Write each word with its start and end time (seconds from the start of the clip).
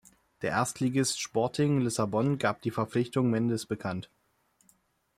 Der 0.41 0.49
Erstligist 0.49 1.19
Sporting 1.21 1.79
Lissabon 1.81 2.39
gab 2.39 2.63
die 2.63 2.71
Verpflichtung 2.71 3.29
Mendes 3.29 3.67
bekannt. 3.67 4.09